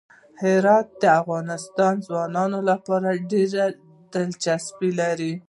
هرات 0.41 0.87
د 1.01 1.03
افغان 1.19 1.95
ځوانانو 2.07 2.59
لپاره 2.69 3.09
ډېره 3.31 3.65
دلچسپي 4.13 4.89
لري. 4.99 5.33